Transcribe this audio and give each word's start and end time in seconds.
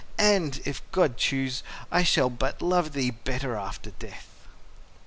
—and, 0.17 0.61
if 0.65 0.81
God 0.91 1.15
choose, 1.15 1.61
I 1.91 2.01
shall 2.01 2.31
but 2.31 2.59
love 2.59 2.93
thee 2.93 3.11
better 3.11 3.55
after 3.55 3.91
death. 3.91 4.47